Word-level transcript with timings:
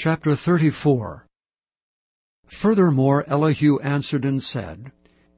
Chapter 0.00 0.36
34 0.36 1.26
Furthermore 2.46 3.24
Elihu 3.26 3.80
answered 3.80 4.24
and 4.24 4.40
said, 4.40 4.92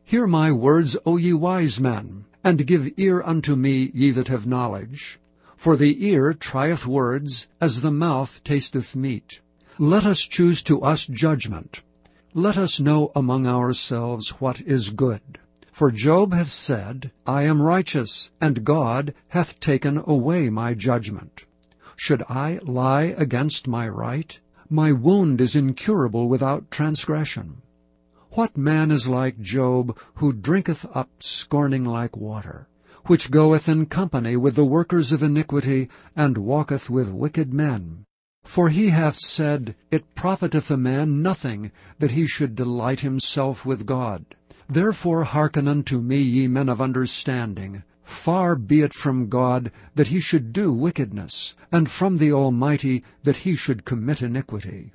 Hear 0.05 0.27
my 0.27 0.53
words, 0.53 0.99
O 1.07 1.17
ye 1.17 1.33
wise 1.33 1.81
men, 1.81 2.27
and 2.45 2.67
give 2.67 2.93
ear 2.99 3.23
unto 3.23 3.57
me, 3.57 3.91
ye 3.95 4.11
that 4.11 4.29
have 4.29 4.47
knowledge. 4.47 5.19
For 5.57 5.79
the 5.79 6.05
ear 6.07 6.35
trieth 6.35 6.87
words, 6.87 7.49
as 7.59 7.81
the 7.81 7.91
mouth 7.91 8.45
tasteth 8.45 8.95
meat. 8.95 9.41
Let 9.79 10.05
us 10.05 10.21
choose 10.21 10.63
to 10.65 10.83
us 10.83 11.07
judgment. 11.07 11.81
Let 12.35 12.59
us 12.59 12.79
know 12.79 13.13
among 13.17 13.47
ourselves 13.47 14.29
what 14.43 14.61
is 14.61 14.91
good. 14.91 15.39
For 15.73 15.91
Job 15.91 16.35
hath 16.35 16.51
said, 16.51 17.11
I 17.27 17.45
am 17.45 17.63
righteous, 17.63 18.31
and 18.43 18.63
God 18.63 19.15
hath 19.29 19.59
taken 19.59 20.03
away 20.07 20.51
my 20.51 20.75
judgment. 20.75 21.47
Should 21.97 22.23
I 22.29 22.61
lie 22.63 23.15
against 23.17 23.67
my 23.67 23.89
right? 23.89 24.39
My 24.73 24.93
wound 24.93 25.41
is 25.41 25.57
incurable 25.57 26.29
without 26.29 26.71
transgression. 26.71 27.61
What 28.31 28.57
man 28.57 28.93
is 28.93 29.09
like 29.09 29.41
Job, 29.41 29.99
who 30.15 30.33
drinketh 30.33 30.87
up 30.95 31.11
scorning 31.19 31.85
like 31.85 32.17
water, 32.17 32.69
which 33.07 33.33
goeth 33.33 33.69
in 33.69 33.87
company 33.87 34.37
with 34.37 34.55
the 34.55 34.65
workers 34.65 35.11
of 35.11 35.25
iniquity, 35.25 35.89
and 36.15 36.39
walketh 36.39 36.89
with 36.89 37.09
wicked 37.09 37.53
men? 37.53 38.05
For 38.45 38.69
he 38.69 38.91
hath 38.91 39.19
said, 39.19 39.75
It 39.91 40.15
profiteth 40.15 40.71
a 40.71 40.77
man 40.77 41.21
nothing 41.21 41.73
that 41.99 42.13
he 42.13 42.29
should 42.29 42.55
delight 42.55 43.01
himself 43.01 43.67
with 43.67 43.87
God. 43.87 44.25
Therefore 44.73 45.25
hearken 45.25 45.67
unto 45.67 46.01
me, 46.01 46.19
ye 46.23 46.47
men 46.47 46.69
of 46.69 46.81
understanding. 46.81 47.83
Far 48.05 48.55
be 48.55 48.83
it 48.83 48.95
from 48.95 49.29
God 49.29 49.73
that 49.97 50.07
he 50.07 50.21
should 50.21 50.53
do 50.53 50.73
wickedness, 50.73 51.57
and 51.73 51.91
from 51.91 52.19
the 52.19 52.33
Almighty 52.33 53.03
that 53.25 53.39
he 53.39 53.57
should 53.57 53.85
commit 53.85 54.23
iniquity. 54.23 54.93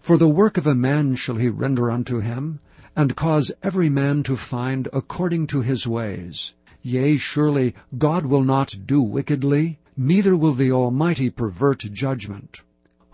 For 0.00 0.18
the 0.18 0.28
work 0.28 0.56
of 0.56 0.68
a 0.68 0.74
man 0.76 1.16
shall 1.16 1.34
he 1.34 1.48
render 1.48 1.90
unto 1.90 2.20
him, 2.20 2.60
and 2.94 3.16
cause 3.16 3.50
every 3.60 3.88
man 3.88 4.22
to 4.22 4.36
find 4.36 4.86
according 4.92 5.48
to 5.48 5.62
his 5.62 5.84
ways. 5.84 6.52
Yea, 6.80 7.16
surely 7.16 7.74
God 7.98 8.24
will 8.24 8.44
not 8.44 8.86
do 8.86 9.02
wickedly, 9.02 9.80
neither 9.96 10.36
will 10.36 10.54
the 10.54 10.70
Almighty 10.70 11.28
pervert 11.28 11.80
judgment. 11.92 12.60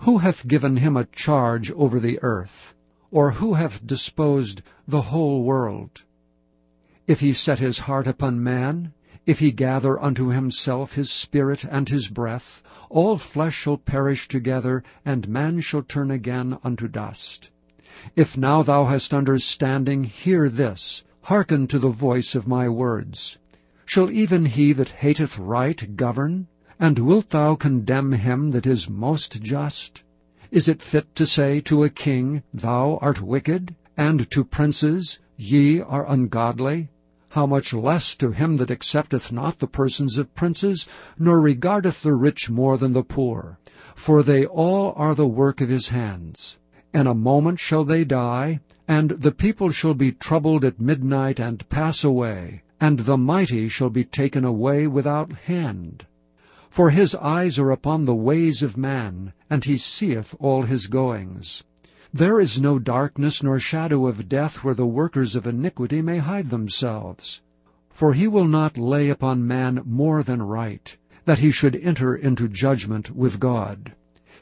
Who 0.00 0.18
hath 0.18 0.46
given 0.46 0.76
him 0.76 0.98
a 0.98 1.06
charge 1.06 1.70
over 1.70 1.98
the 1.98 2.18
earth? 2.20 2.74
Or 3.14 3.30
who 3.30 3.54
hath 3.54 3.86
disposed 3.86 4.60
the 4.88 5.02
whole 5.02 5.44
world? 5.44 6.02
If 7.06 7.20
he 7.20 7.32
set 7.32 7.60
his 7.60 7.78
heart 7.78 8.08
upon 8.08 8.42
man, 8.42 8.92
if 9.24 9.38
he 9.38 9.52
gather 9.52 10.02
unto 10.02 10.30
himself 10.30 10.94
his 10.94 11.12
spirit 11.12 11.62
and 11.62 11.88
his 11.88 12.08
breath, 12.08 12.60
all 12.90 13.16
flesh 13.16 13.54
shall 13.54 13.76
perish 13.76 14.26
together, 14.26 14.82
and 15.04 15.28
man 15.28 15.60
shall 15.60 15.82
turn 15.82 16.10
again 16.10 16.58
unto 16.64 16.88
dust. 16.88 17.50
If 18.16 18.36
now 18.36 18.64
thou 18.64 18.86
hast 18.86 19.14
understanding, 19.14 20.02
hear 20.02 20.48
this, 20.48 21.04
hearken 21.20 21.68
to 21.68 21.78
the 21.78 21.90
voice 21.90 22.34
of 22.34 22.48
my 22.48 22.68
words. 22.68 23.38
Shall 23.86 24.10
even 24.10 24.44
he 24.44 24.72
that 24.72 24.88
hateth 24.88 25.38
right 25.38 25.96
govern? 25.96 26.48
And 26.80 26.98
wilt 26.98 27.30
thou 27.30 27.54
condemn 27.54 28.10
him 28.10 28.50
that 28.50 28.66
is 28.66 28.90
most 28.90 29.40
just? 29.40 30.02
Is 30.50 30.68
it 30.68 30.82
fit 30.82 31.14
to 31.14 31.24
say 31.24 31.60
to 31.60 31.84
a 31.84 31.88
king, 31.88 32.42
Thou 32.52 32.98
art 33.00 33.22
wicked, 33.22 33.74
and 33.96 34.30
to 34.30 34.44
princes, 34.44 35.18
Ye 35.38 35.80
are 35.80 36.06
ungodly? 36.06 36.90
how 37.30 37.46
much 37.46 37.72
less 37.72 38.14
to 38.16 38.30
him 38.30 38.58
that 38.58 38.70
accepteth 38.70 39.32
not 39.32 39.58
the 39.58 39.66
persons 39.66 40.18
of 40.18 40.34
princes, 40.34 40.86
nor 41.18 41.40
regardeth 41.40 42.02
the 42.02 42.12
rich 42.12 42.50
more 42.50 42.76
than 42.76 42.92
the 42.92 43.02
poor. 43.02 43.58
For 43.96 44.22
they 44.22 44.44
all 44.44 44.92
are 44.96 45.14
the 45.14 45.26
work 45.26 45.62
of 45.62 45.70
his 45.70 45.88
hands. 45.88 46.58
In 46.92 47.06
a 47.06 47.14
moment 47.14 47.58
shall 47.58 47.84
they 47.84 48.04
die, 48.04 48.60
and 48.86 49.12
the 49.12 49.32
people 49.32 49.70
shall 49.70 49.94
be 49.94 50.12
troubled 50.12 50.62
at 50.62 50.78
midnight 50.78 51.40
and 51.40 51.66
pass 51.70 52.04
away, 52.04 52.62
and 52.78 52.98
the 53.00 53.16
mighty 53.16 53.66
shall 53.68 53.90
be 53.90 54.04
taken 54.04 54.44
away 54.44 54.86
without 54.86 55.32
hand. 55.32 56.04
For 56.74 56.90
his 56.90 57.14
eyes 57.14 57.56
are 57.60 57.70
upon 57.70 58.04
the 58.04 58.16
ways 58.16 58.60
of 58.60 58.76
man, 58.76 59.32
and 59.48 59.64
he 59.64 59.76
seeth 59.76 60.34
all 60.40 60.62
his 60.62 60.88
goings. 60.88 61.62
There 62.12 62.40
is 62.40 62.60
no 62.60 62.80
darkness 62.80 63.44
nor 63.44 63.60
shadow 63.60 64.08
of 64.08 64.28
death 64.28 64.64
where 64.64 64.74
the 64.74 64.84
workers 64.84 65.36
of 65.36 65.46
iniquity 65.46 66.02
may 66.02 66.18
hide 66.18 66.50
themselves. 66.50 67.42
For 67.90 68.12
he 68.12 68.26
will 68.26 68.48
not 68.48 68.76
lay 68.76 69.08
upon 69.08 69.46
man 69.46 69.82
more 69.86 70.24
than 70.24 70.42
right, 70.42 70.96
that 71.26 71.38
he 71.38 71.52
should 71.52 71.76
enter 71.76 72.12
into 72.16 72.48
judgment 72.48 73.08
with 73.14 73.38
God. 73.38 73.92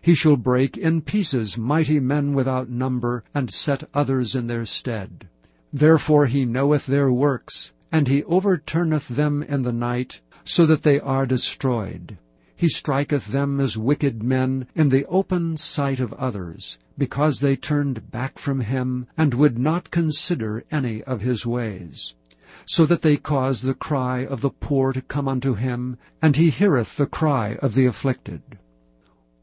He 0.00 0.14
shall 0.14 0.38
break 0.38 0.78
in 0.78 1.02
pieces 1.02 1.58
mighty 1.58 2.00
men 2.00 2.32
without 2.32 2.70
number, 2.70 3.24
and 3.34 3.50
set 3.50 3.86
others 3.92 4.34
in 4.34 4.46
their 4.46 4.64
stead. 4.64 5.28
Therefore 5.70 6.24
he 6.24 6.46
knoweth 6.46 6.86
their 6.86 7.12
works, 7.12 7.74
and 7.92 8.08
he 8.08 8.24
overturneth 8.24 9.08
them 9.08 9.42
in 9.42 9.60
the 9.60 9.72
night, 9.74 10.22
so 10.44 10.66
that 10.66 10.82
they 10.82 10.98
are 11.00 11.26
destroyed. 11.26 12.18
He 12.56 12.68
striketh 12.68 13.26
them 13.26 13.60
as 13.60 13.76
wicked 13.76 14.22
men 14.22 14.66
in 14.74 14.88
the 14.88 15.04
open 15.06 15.56
sight 15.56 15.98
of 15.98 16.12
others, 16.12 16.78
because 16.96 17.40
they 17.40 17.56
turned 17.56 18.10
back 18.10 18.38
from 18.38 18.60
him, 18.60 19.06
and 19.16 19.34
would 19.34 19.58
not 19.58 19.90
consider 19.90 20.64
any 20.70 21.02
of 21.02 21.20
his 21.20 21.44
ways. 21.44 22.14
So 22.66 22.86
that 22.86 23.02
they 23.02 23.16
cause 23.16 23.62
the 23.62 23.74
cry 23.74 24.24
of 24.26 24.40
the 24.40 24.50
poor 24.50 24.92
to 24.92 25.00
come 25.02 25.26
unto 25.26 25.54
him, 25.54 25.96
and 26.20 26.36
he 26.36 26.50
heareth 26.50 26.96
the 26.96 27.06
cry 27.06 27.56
of 27.62 27.74
the 27.74 27.86
afflicted. 27.86 28.42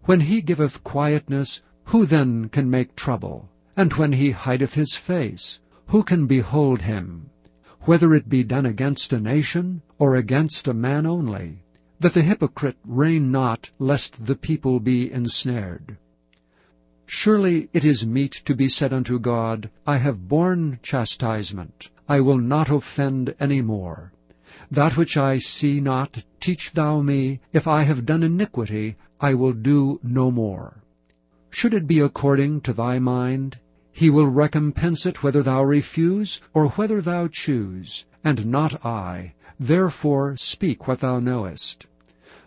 When 0.04 0.22
he 0.22 0.42
giveth 0.42 0.84
quietness, 0.84 1.62
who 1.86 2.06
then 2.06 2.50
can 2.50 2.70
make 2.70 2.96
trouble? 2.96 3.50
And 3.76 3.94
when 3.94 4.14
he 4.14 4.32
hideth 4.32 4.76
his 4.76 4.96
face, 4.96 5.60
who 5.88 6.04
can 6.04 6.28
behold 6.28 6.82
him? 6.82 7.32
Whether 7.90 8.14
it 8.14 8.30
be 8.30 8.44
done 8.44 8.68
against 8.68 9.14
a 9.14 9.20
nation, 9.20 9.82
or 9.98 10.16
against 10.16 10.68
a 10.68 10.76
man 10.76 11.08
only, 11.08 11.64
that 12.00 12.14
the 12.14 12.22
hypocrite 12.22 12.78
reign 12.86 13.32
not, 13.32 13.72
lest 13.80 14.28
the 14.28 14.36
people 14.36 14.80
be 14.80 15.12
ensnared. 15.12 15.98
Surely 17.08 17.68
it 17.74 17.84
is 17.84 18.06
meet 18.06 18.44
to 18.46 18.54
be 18.54 18.70
said 18.70 18.94
unto 18.94 19.18
God, 19.18 19.72
I 19.88 19.98
have 19.98 20.28
borne 20.28 20.78
chastisement, 20.84 21.90
I 22.08 22.20
will 22.20 22.38
not 22.38 22.70
offend 22.70 23.34
any 23.40 23.62
more. 23.62 24.14
That 24.70 24.96
which 24.96 25.18
I 25.18 25.40
see 25.40 25.82
not, 25.82 26.24
teach 26.40 26.74
thou 26.74 27.02
me. 27.02 27.40
If 27.54 27.66
I 27.68 27.82
have 27.82 28.06
done 28.06 28.22
iniquity, 28.22 28.98
I 29.20 29.34
will 29.34 29.54
do 29.54 30.00
no 30.04 30.30
more. 30.30 30.84
Should 31.50 31.74
it 31.74 31.88
be 31.88 32.02
according 32.02 32.62
to 32.62 32.74
thy 32.74 33.00
mind, 33.00 33.58
he 34.00 34.10
will 34.10 34.30
recompense 34.30 35.06
it 35.06 35.22
whether 35.22 35.44
thou 35.44 35.62
refuse, 35.62 36.40
or 36.54 36.70
whether 36.70 37.02
thou 37.02 37.28
choose, 37.28 38.06
and 38.24 38.46
not 38.46 38.86
I. 38.86 39.34
Therefore 39.60 40.38
speak 40.38 40.88
what 40.88 41.02
thou 41.02 41.20
knowest. 41.20 41.86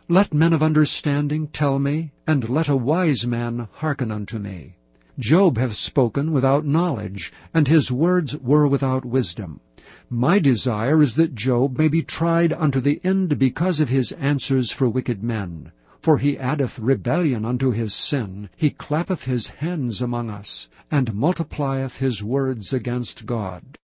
Let 0.09 0.33
men 0.33 0.55
of 0.55 0.63
understanding 0.63 1.49
tell 1.49 1.79
me, 1.79 2.13
and 2.27 2.49
let 2.49 2.71
a 2.71 2.75
wise 2.75 3.27
man 3.27 3.69
hearken 3.71 4.11
unto 4.11 4.39
me. 4.39 4.77
Job 5.19 5.59
hath 5.59 5.75
spoken 5.75 6.33
without 6.33 6.65
knowledge, 6.65 7.31
and 7.53 7.69
his 7.69 7.93
words 7.93 8.35
were 8.39 8.67
without 8.67 9.05
wisdom. 9.05 9.61
My 10.09 10.39
desire 10.39 11.03
is 11.03 11.17
that 11.17 11.35
Job 11.35 11.77
may 11.77 11.89
be 11.89 12.01
tried 12.01 12.55
unto 12.55 12.81
the 12.81 12.99
end 13.05 13.39
because 13.39 13.79
of 13.79 13.91
his 13.91 14.13
answers 14.13 14.73
for 14.73 14.89
wicked 14.89 15.23
men. 15.23 15.71
For 16.03 16.19
he 16.19 16.37
addeth 16.37 16.81
rebellion 16.81 17.45
unto 17.45 17.71
his 17.71 17.95
sin, 17.95 18.51
he 18.57 18.71
clappeth 18.71 19.25
his 19.25 19.47
hands 19.47 20.03
among 20.03 20.31
us, 20.31 20.69
and 20.91 21.15
multiplieth 21.15 21.99
his 21.99 22.25
words 22.25 22.73
against 22.73 23.25
God. 23.25 23.79